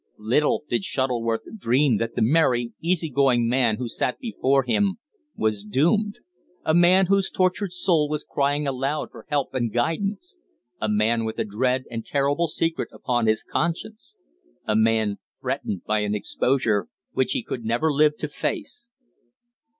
Little 0.17 0.63
did 0.67 0.83
Shuttleworth 0.83 1.43
dream 1.59 1.97
that 1.97 2.15
the 2.15 2.23
merry, 2.23 2.73
easy 2.81 3.07
going 3.07 3.47
man 3.47 3.75
who 3.75 3.87
sat 3.87 4.17
before 4.17 4.63
him 4.63 4.95
was 5.35 5.63
doomed 5.63 6.17
a 6.65 6.73
man 6.73 7.05
whose 7.05 7.29
tortured 7.29 7.71
soul 7.71 8.09
was 8.09 8.23
crying 8.27 8.65
aloud 8.67 9.11
for 9.11 9.27
help 9.29 9.53
and 9.53 9.71
guidance; 9.71 10.39
a 10.81 10.89
man 10.89 11.23
with 11.23 11.37
a 11.37 11.45
dread 11.45 11.83
and 11.91 12.03
terrible 12.03 12.47
secret 12.47 12.89
upon 12.91 13.27
his 13.27 13.43
conscience; 13.43 14.15
a 14.65 14.75
man 14.75 15.19
threatened 15.39 15.83
by 15.85 15.99
an 15.99 16.15
exposure 16.15 16.87
which 17.11 17.33
he 17.33 17.43
could 17.43 17.63
never 17.63 17.93
live 17.93 18.17
to 18.17 18.27
face. 18.27 18.89